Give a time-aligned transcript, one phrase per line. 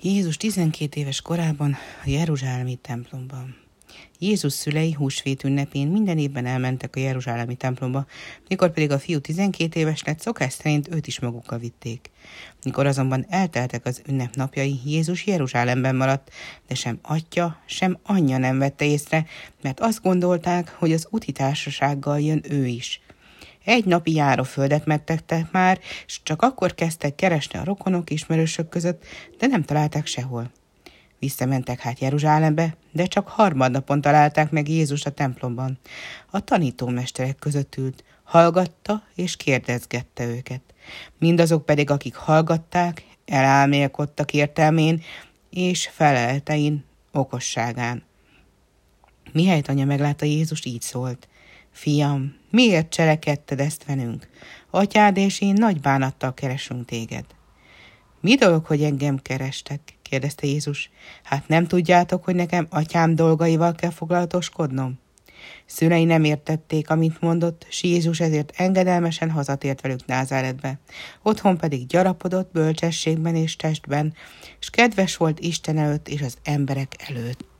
[0.00, 3.56] Jézus 12 éves korában a Jeruzsálemi templomban.
[4.18, 8.06] Jézus szülei húsvét ünnepén minden évben elmentek a Jeruzsálemi templomba,
[8.48, 12.10] mikor pedig a fiú 12 éves lett, szokás szerint őt is magukkal vitték.
[12.64, 16.30] Mikor azonban elteltek az ünnep napjai, Jézus Jeruzsálemben maradt,
[16.68, 19.26] de sem atya, sem anyja nem vette észre,
[19.62, 21.32] mert azt gondolták, hogy az úti
[22.18, 23.00] jön ő is–
[23.66, 29.04] egy napi járóföldet megtettek már, és csak akkor kezdtek keresni a rokonok ismerősök között,
[29.38, 30.50] de nem találták sehol.
[31.18, 35.78] Visszamentek hát Jeruzsálembe, de csak harmadnapon találták meg Jézus a templomban.
[36.30, 40.62] A tanítómesterek között ült, hallgatta és kérdezgette őket.
[41.18, 45.02] Mindazok pedig, akik hallgatták, elálmélkodtak értelmén
[45.50, 48.04] és feleltein okosságán.
[49.32, 51.28] Mihelyt anya meglátta Jézus, így szólt.
[51.76, 54.28] Fiam, miért cselekedted ezt velünk?
[54.70, 57.24] Atyád és én nagy bánattal keresünk téged.
[58.20, 59.80] Mi dolog, hogy engem kerestek?
[60.02, 60.90] kérdezte Jézus.
[61.22, 64.98] Hát nem tudjátok, hogy nekem atyám dolgaival kell foglalatoskodnom?
[65.66, 70.78] Szülei nem értették, amit mondott, s Jézus ezért engedelmesen hazatért velük Názáretbe.
[71.22, 74.14] Otthon pedig gyarapodott bölcsességben és testben,
[74.60, 77.55] és kedves volt Isten előtt és az emberek előtt.